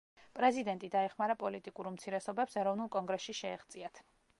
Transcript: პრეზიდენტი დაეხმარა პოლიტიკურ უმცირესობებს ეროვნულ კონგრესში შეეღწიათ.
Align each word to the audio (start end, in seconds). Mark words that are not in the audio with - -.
პრეზიდენტი 0.37 0.89
დაეხმარა 0.95 1.37
პოლიტიკურ 1.43 1.91
უმცირესობებს 1.93 2.61
ეროვნულ 2.63 2.95
კონგრესში 2.97 3.41
შეეღწიათ. 3.43 4.07